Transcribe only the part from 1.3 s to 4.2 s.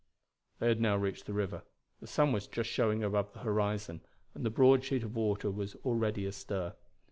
river. The sun was just showing above the horizon,